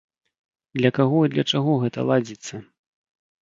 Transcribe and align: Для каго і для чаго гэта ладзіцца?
Для 0.79 0.91
каго 0.99 1.21
і 1.27 1.31
для 1.35 1.45
чаго 1.53 1.77
гэта 1.87 2.09
ладзіцца? 2.13 2.55